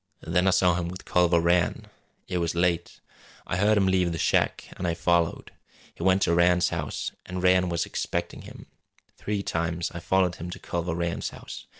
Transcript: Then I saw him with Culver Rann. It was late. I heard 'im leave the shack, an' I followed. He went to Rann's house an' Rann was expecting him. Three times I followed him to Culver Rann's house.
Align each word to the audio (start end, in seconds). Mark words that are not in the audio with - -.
Then 0.23 0.47
I 0.47 0.49
saw 0.49 0.73
him 0.73 0.87
with 0.89 1.05
Culver 1.05 1.39
Rann. 1.39 1.85
It 2.27 2.39
was 2.39 2.55
late. 2.55 2.99
I 3.45 3.57
heard 3.57 3.77
'im 3.77 3.85
leave 3.85 4.11
the 4.11 4.17
shack, 4.17 4.67
an' 4.75 4.87
I 4.87 4.95
followed. 4.95 5.51
He 5.93 6.01
went 6.01 6.23
to 6.23 6.33
Rann's 6.33 6.69
house 6.69 7.11
an' 7.27 7.39
Rann 7.39 7.69
was 7.69 7.85
expecting 7.85 8.41
him. 8.41 8.65
Three 9.15 9.43
times 9.43 9.91
I 9.93 9.99
followed 9.99 10.37
him 10.37 10.49
to 10.49 10.57
Culver 10.59 10.95
Rann's 10.95 11.29
house. 11.29 11.67